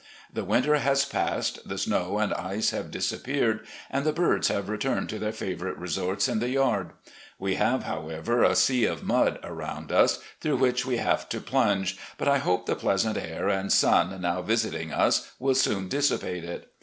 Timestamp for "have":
2.71-2.89, 4.47-4.67, 7.57-7.83, 10.97-11.29